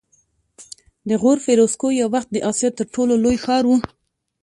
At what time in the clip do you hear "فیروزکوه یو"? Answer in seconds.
1.45-2.07